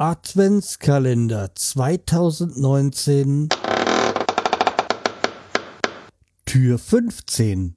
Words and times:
Adventskalender 0.00 1.56
2019 1.56 3.48
Tür 6.46 6.78
15 6.78 7.74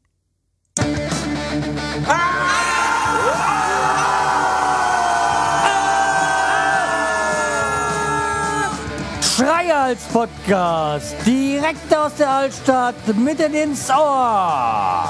Schreihals 9.23 10.03
Podcast, 10.13 11.15
direkt 11.25 11.95
aus 11.95 12.13
der 12.19 12.29
Altstadt, 12.29 13.17
mitten 13.17 13.55
ins 13.55 13.89
Ohr. 13.89 15.09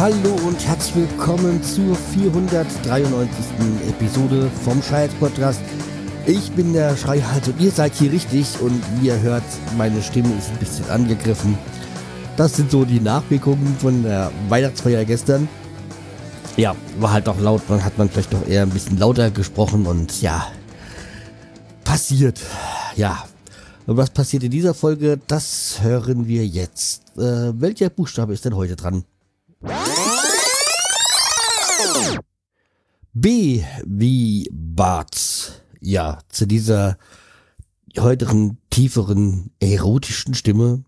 Hallo 0.00 0.34
und 0.46 0.66
herzlich 0.66 1.10
willkommen 1.10 1.62
zur 1.62 1.94
493. 1.94 3.44
Episode 3.86 4.50
vom 4.64 4.82
Schreihals 4.82 5.12
Podcast. 5.16 5.60
Ich 6.24 6.50
bin 6.52 6.72
der 6.72 6.96
Schreihals 6.96 7.46
und 7.48 7.60
ihr 7.60 7.70
seid 7.70 7.94
hier 7.96 8.10
richtig 8.10 8.46
und 8.62 8.82
wie 8.94 9.08
ihr 9.08 9.20
hört, 9.20 9.42
meine 9.76 10.00
Stimme 10.00 10.34
ist 10.38 10.48
ein 10.48 10.56
bisschen 10.56 10.88
angegriffen. 10.88 11.58
Das 12.38 12.56
sind 12.56 12.70
so 12.70 12.86
die 12.86 12.98
Nachwirkungen 12.98 13.76
von 13.78 14.02
der 14.02 14.32
Weihnachtsfeier 14.48 15.04
gestern. 15.04 15.50
Ja, 16.56 16.74
war 16.98 17.12
halt 17.12 17.28
auch 17.28 17.38
laut, 17.38 17.68
man 17.68 17.84
hat 17.84 17.98
man 17.98 18.08
vielleicht 18.08 18.32
doch 18.32 18.48
eher 18.48 18.62
ein 18.62 18.70
bisschen 18.70 18.96
lauter 18.96 19.30
gesprochen 19.30 19.84
und 19.84 20.22
ja, 20.22 20.46
passiert. 21.84 22.40
Ja. 22.96 23.22
Und 23.86 23.98
was 23.98 24.08
passiert 24.08 24.44
in 24.44 24.50
dieser 24.50 24.72
Folge, 24.72 25.20
das 25.26 25.80
hören 25.82 26.26
wir 26.26 26.46
jetzt. 26.46 27.02
Äh, 27.18 27.52
welcher 27.60 27.90
Buchstabe 27.90 28.32
ist 28.32 28.46
denn 28.46 28.56
heute 28.56 28.76
dran? 28.76 29.04
B 33.12 33.64
wie 33.84 34.48
Bart. 34.52 35.64
Ja, 35.80 36.18
zu 36.28 36.46
dieser 36.46 36.96
heutigen 37.98 38.58
tieferen 38.70 39.50
erotischen 39.60 40.34
Stimme 40.34 40.84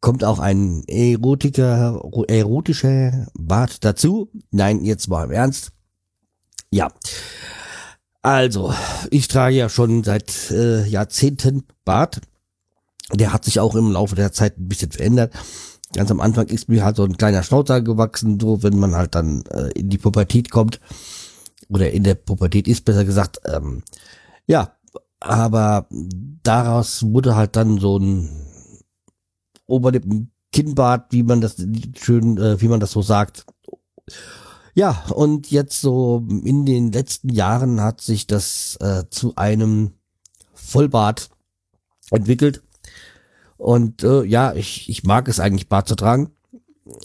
kommt 0.00 0.24
auch 0.24 0.38
ein 0.38 0.84
erotiker, 0.86 2.02
erotischer 2.28 3.26
Bart 3.34 3.84
dazu. 3.84 4.30
Nein, 4.50 4.84
jetzt 4.84 5.08
mal 5.08 5.24
im 5.24 5.30
Ernst. 5.30 5.72
Ja. 6.70 6.90
Also, 8.22 8.74
ich 9.10 9.28
trage 9.28 9.56
ja 9.56 9.68
schon 9.68 10.04
seit 10.04 10.50
äh, 10.50 10.86
Jahrzehnten 10.86 11.64
Bart. 11.84 12.20
Der 13.12 13.32
hat 13.32 13.44
sich 13.44 13.60
auch 13.60 13.74
im 13.74 13.90
Laufe 13.90 14.14
der 14.14 14.32
Zeit 14.32 14.58
ein 14.58 14.68
bisschen 14.68 14.92
verändert. 14.92 15.34
Ganz 15.94 16.10
am 16.10 16.20
Anfang 16.20 16.46
ist 16.46 16.68
mir 16.68 16.84
halt 16.84 16.96
so 16.96 17.04
ein 17.04 17.16
kleiner 17.16 17.42
Schnauzer 17.42 17.80
gewachsen, 17.80 18.38
so 18.38 18.62
wenn 18.62 18.78
man 18.78 18.94
halt 18.94 19.14
dann 19.14 19.42
äh, 19.50 19.70
in 19.72 19.90
die 19.90 19.98
Pubertät 19.98 20.50
kommt. 20.50 20.80
Oder 21.68 21.90
in 21.90 22.04
der 22.04 22.14
Pubertät 22.14 22.68
ist 22.68 22.84
besser 22.84 23.04
gesagt. 23.04 23.40
Ähm, 23.44 23.82
ja, 24.46 24.76
aber 25.20 25.86
daraus 25.90 27.02
wurde 27.02 27.36
halt 27.36 27.56
dann 27.56 27.78
so 27.78 27.98
ein 27.98 28.28
Oberlippen-Kinnbart, 29.66 31.12
wie 31.12 31.22
man 31.22 31.40
das 31.40 31.56
schön, 31.96 32.38
äh, 32.38 32.60
wie 32.60 32.68
man 32.68 32.80
das 32.80 32.92
so 32.92 33.02
sagt. 33.02 33.46
Ja, 34.74 35.04
und 35.14 35.50
jetzt 35.50 35.80
so 35.80 36.24
in 36.44 36.64
den 36.64 36.92
letzten 36.92 37.28
Jahren 37.28 37.80
hat 37.80 38.00
sich 38.00 38.26
das 38.26 38.76
äh, 38.80 39.04
zu 39.10 39.34
einem 39.36 39.92
Vollbart 40.54 41.30
entwickelt. 42.10 42.62
Und 43.60 44.04
äh, 44.04 44.24
ja, 44.24 44.54
ich, 44.54 44.88
ich 44.88 45.04
mag 45.04 45.28
es 45.28 45.38
eigentlich 45.38 45.68
Bart 45.68 45.86
zu 45.86 45.94
tragen. 45.94 46.30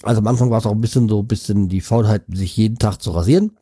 Also 0.03 0.19
am 0.19 0.27
Anfang 0.27 0.51
war 0.51 0.59
es 0.59 0.65
auch 0.65 0.71
ein 0.71 0.79
bisschen 0.79 1.09
so 1.09 1.19
ein 1.19 1.27
bisschen 1.27 1.67
die 1.67 1.81
Faulheit, 1.81 2.23
sich 2.29 2.55
jeden 2.55 2.79
Tag 2.79 3.01
zu 3.01 3.11
rasieren. 3.11 3.57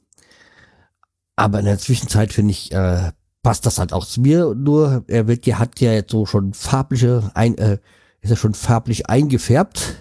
Aber 1.36 1.58
in 1.58 1.66
der 1.66 1.80
Zwischenzeit 1.80 2.32
finde 2.32 2.52
ich, 2.52 2.72
äh, 2.72 3.12
passt 3.42 3.66
das 3.66 3.80
halt 3.80 3.94
auch 3.94 4.06
zu 4.06 4.22
mir. 4.22 4.54
Nur 4.54 5.06
er 5.08 5.28
wird 5.28 5.48
ja, 5.48 5.58
hat 5.58 5.80
ja 5.80 5.92
jetzt 5.92 6.12
so 6.12 6.28
schon 6.28 6.54
farbliche, 6.54 7.32
ein, 7.34 7.58
äh, 7.58 7.80
ist 8.22 8.30
ja 8.30 8.36
schon 8.36 8.54
farblich 8.54 9.10
eingefärbt. 9.10 9.96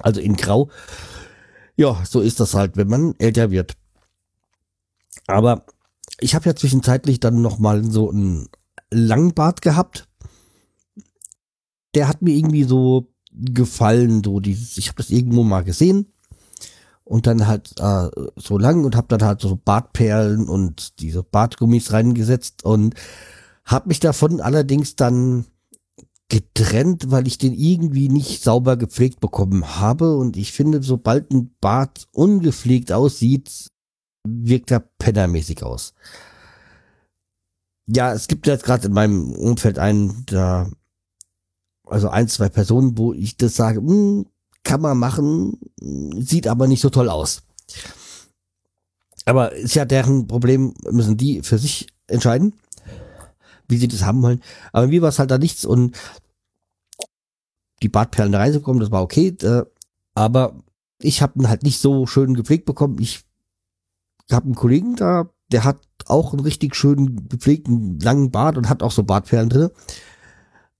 Also 0.00 0.20
in 0.20 0.36
Grau. 0.36 0.68
Ja, 1.76 2.02
so 2.04 2.20
ist 2.20 2.40
das 2.40 2.52
halt, 2.52 2.76
wenn 2.76 2.88
man 2.88 3.14
älter 3.18 3.50
wird. 3.50 3.74
Aber 5.26 5.64
ich 6.18 6.34
habe 6.34 6.44
ja 6.44 6.54
zwischenzeitlich 6.54 7.20
dann 7.20 7.40
noch 7.40 7.58
mal 7.58 7.82
so 7.84 8.10
einen 8.10 8.50
Langbart 8.90 9.62
gehabt. 9.62 10.09
Der 11.94 12.08
hat 12.08 12.22
mir 12.22 12.34
irgendwie 12.34 12.64
so 12.64 13.12
gefallen, 13.32 14.22
so 14.24 14.40
dieses, 14.40 14.76
ich 14.78 14.88
habe 14.88 14.96
das 14.96 15.10
irgendwo 15.10 15.42
mal 15.42 15.62
gesehen 15.62 16.12
und 17.04 17.26
dann 17.26 17.46
halt 17.46 17.72
äh, 17.78 18.08
so 18.36 18.58
lang 18.58 18.84
und 18.84 18.96
habe 18.96 19.08
dann 19.08 19.22
halt 19.22 19.40
so 19.40 19.56
Bartperlen 19.56 20.48
und 20.48 21.00
diese 21.00 21.22
Bartgummis 21.22 21.92
reingesetzt 21.92 22.64
und 22.64 22.94
habe 23.64 23.88
mich 23.88 24.00
davon 24.00 24.40
allerdings 24.40 24.96
dann 24.96 25.46
getrennt, 26.28 27.10
weil 27.10 27.26
ich 27.26 27.38
den 27.38 27.52
irgendwie 27.52 28.08
nicht 28.08 28.42
sauber 28.42 28.76
gepflegt 28.76 29.20
bekommen 29.20 29.76
habe. 29.80 30.16
Und 30.16 30.36
ich 30.36 30.52
finde, 30.52 30.82
sobald 30.82 31.30
ein 31.30 31.54
Bart 31.60 32.06
ungepflegt 32.12 32.92
aussieht, 32.92 33.70
wirkt 34.26 34.70
er 34.70 34.80
pennermäßig 34.98 35.62
aus. 35.62 35.92
Ja, 37.86 38.12
es 38.12 38.28
gibt 38.28 38.46
jetzt 38.46 38.64
gerade 38.64 38.86
in 38.86 38.92
meinem 38.92 39.32
Umfeld 39.32 39.78
einen, 39.78 40.24
da, 40.26 40.70
also 41.90 42.08
ein, 42.08 42.28
zwei 42.28 42.48
Personen, 42.48 42.96
wo 42.96 43.12
ich 43.12 43.36
das 43.36 43.54
sage, 43.54 43.80
mh, 43.80 43.90
hm, 43.90 44.26
kann 44.62 44.80
man 44.80 44.98
machen, 44.98 45.58
sieht 45.80 46.46
aber 46.46 46.66
nicht 46.66 46.80
so 46.80 46.90
toll 46.90 47.08
aus. 47.08 47.42
Aber 49.24 49.52
ist 49.52 49.74
ja 49.74 49.84
deren 49.84 50.26
Problem, 50.26 50.74
müssen 50.90 51.16
die 51.16 51.42
für 51.42 51.58
sich 51.58 51.88
entscheiden 52.06 52.54
wie 53.70 53.76
sie 53.76 53.88
das 53.88 54.04
haben 54.04 54.22
wollen. 54.22 54.42
Aber 54.72 54.88
mir 54.88 55.00
war 55.00 55.08
es 55.08 55.18
halt 55.18 55.30
da 55.30 55.38
nichts 55.38 55.64
und 55.64 55.96
die 57.82 57.88
Bartperlen 57.88 58.32
da 58.32 58.38
reinzukommen, 58.38 58.80
das 58.80 58.90
war 58.90 59.02
okay. 59.02 59.28
Äh, 59.42 59.64
aber 60.14 60.54
ich 61.00 61.22
habe 61.22 61.38
ihn 61.38 61.48
halt 61.48 61.62
nicht 61.62 61.80
so 61.80 62.06
schön 62.06 62.34
gepflegt 62.34 62.66
bekommen. 62.66 62.98
Ich 63.00 63.24
habe 64.30 64.46
einen 64.46 64.54
Kollegen 64.54 64.96
da, 64.96 65.30
der 65.50 65.64
hat 65.64 65.78
auch 66.06 66.32
einen 66.32 66.42
richtig 66.42 66.76
schönen 66.76 67.28
gepflegten 67.28 67.98
langen 68.00 68.30
Bart 68.30 68.58
und 68.58 68.68
hat 68.68 68.82
auch 68.82 68.92
so 68.92 69.02
Bartperlen 69.02 69.48
drin. 69.48 69.70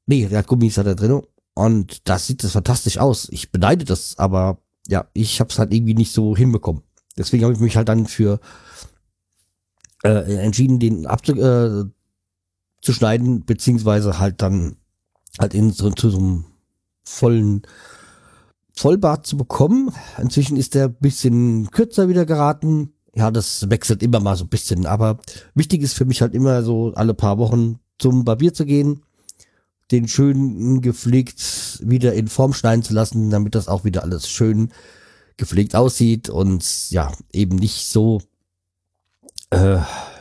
Nee, 0.07 0.27
der 0.27 0.41
hat 0.41 0.47
Gummis 0.47 0.75
da 0.75 0.83
drin. 0.83 1.23
Und 1.55 2.09
das 2.09 2.27
sieht 2.27 2.43
das 2.45 2.53
fantastisch 2.53 2.99
aus. 2.99 3.29
Ich 3.31 3.53
beneide 3.53 3.85
das, 3.85 4.19
aber 4.19 4.59
ja, 4.89 5.07
ich 5.13 5.41
habe 5.41 5.51
es 5.51 5.59
halt 5.59 5.73
irgendwie 5.73 5.95
nicht 5.95 6.13
so 6.13 6.37
hinbekommen. 6.37 6.83
Deswegen 7.17 7.45
habe 7.45 7.53
ich 7.53 7.61
mich 7.61 7.77
halt 7.77 7.89
dann 7.89 8.07
für 8.07 8.41
äh, 10.03 10.37
entschieden, 10.37 10.79
den 10.79 11.07
abzu, 11.07 11.35
äh, 11.35 11.85
beziehungsweise 13.47 14.19
halt 14.19 14.41
dann 14.43 14.77
halt 15.39 15.55
in 15.55 15.71
so, 15.71 15.91
zu 15.91 16.11
so 16.11 16.19
einem 16.19 16.45
vollen 17.05 17.63
Vollbart 18.75 19.27
zu 19.27 19.37
bekommen. 19.37 19.93
Inzwischen 20.19 20.57
ist 20.57 20.75
der 20.75 20.89
bisschen 20.89 21.71
kürzer 21.71 22.09
wieder 22.09 22.25
geraten. 22.25 22.95
Ja, 23.15 23.31
das 23.31 23.69
wechselt 23.69 24.03
immer 24.03 24.21
mal 24.21 24.37
so 24.37 24.45
ein 24.45 24.49
bisschen, 24.49 24.87
aber 24.87 25.19
wichtig 25.55 25.83
ist 25.83 25.95
für 25.95 26.05
mich 26.05 26.23
halt 26.23 26.33
immer 26.33 26.63
so 26.63 26.93
alle 26.95 27.13
paar 27.13 27.39
Wochen 27.39 27.81
zum 27.99 28.25
Barbier 28.25 28.55
zu 28.55 28.65
gehen, 28.65 29.03
den 29.91 30.09
schön 30.09 30.81
gepflegt 30.81 31.81
wieder 31.83 32.15
in 32.15 32.29
Form 32.29 32.53
schneiden 32.53 32.83
zu 32.83 32.95
lassen, 32.95 33.31
damit 33.31 33.55
das 33.55 33.69
auch 33.69 33.85
wieder 33.85 34.03
alles 34.03 34.29
schön 34.29 34.73
gepflegt 35.37 35.75
aussieht 35.75 36.29
und 36.29 36.91
ja, 36.91 37.13
eben 37.33 37.57
nicht 37.57 37.87
so, 37.87 38.21
äh, 39.51 39.79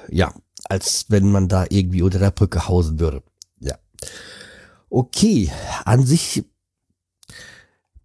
ja, 0.09 0.33
als 0.63 1.05
wenn 1.09 1.31
man 1.31 1.47
da 1.47 1.65
irgendwie 1.69 2.01
unter 2.01 2.19
der 2.19 2.31
Brücke 2.31 2.67
hausen 2.67 2.99
würde. 2.99 3.21
Ja. 3.59 3.75
Okay, 4.89 5.51
an 5.85 6.05
sich 6.05 6.43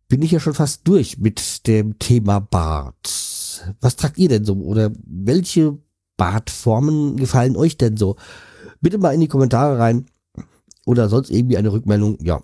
bin 0.09 0.23
ich 0.23 0.33
ja 0.33 0.41
schon 0.41 0.55
fast 0.55 0.87
durch 0.87 1.19
mit 1.19 1.67
dem 1.67 1.99
Thema 1.99 2.41
Bart. 2.41 3.75
Was 3.81 3.97
tragt 3.97 4.19
ihr 4.19 4.29
denn 4.29 4.45
so? 4.45 4.55
Oder 4.55 4.91
welche 5.05 5.79
Bartformen 6.17 7.17
gefallen 7.17 7.57
euch 7.57 7.79
denn 7.79 7.97
so? 7.97 8.17
Bitte 8.81 8.99
mal 8.99 9.15
in 9.15 9.21
die 9.21 9.29
Kommentare 9.29 9.79
rein. 9.79 10.07
Oder 10.87 11.09
sonst 11.09 11.31
irgendwie 11.31 11.57
eine 11.57 11.73
Rückmeldung. 11.73 12.19
Ja. 12.21 12.43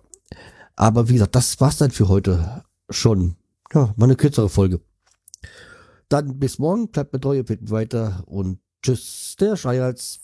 Aber 0.76 1.08
wie 1.08 1.14
gesagt, 1.14 1.34
das 1.34 1.60
war's 1.60 1.76
dann 1.76 1.90
für 1.90 2.08
heute 2.08 2.64
schon. 2.88 3.36
Ja, 3.72 3.92
mal 3.96 4.06
eine 4.06 4.16
kürzere 4.16 4.48
Folge. 4.48 4.80
Dann 6.08 6.38
bis 6.38 6.58
morgen, 6.58 6.88
bleibt 6.88 7.12
mit 7.12 7.22
treu, 7.22 7.42
weiter 7.44 8.24
und 8.26 8.58
tschüss, 8.82 9.36
der 9.38 9.56
Schreihals. 9.56 10.20